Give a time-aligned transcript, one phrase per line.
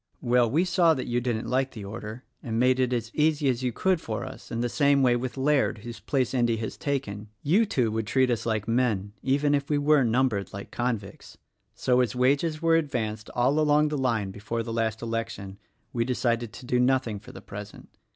[0.21, 3.61] "Well, we saw that you didn't like the order and made it as easy as
[3.61, 7.27] you could for us, and the same way with Laird whose place Endy has taken—
[7.51, 11.37] you two would treat us like men, even if we were numbered like convicts.
[11.75, 15.59] So, as wages were advanced all along the line before the last election
[15.93, 17.89] we decided to do nothing for the present.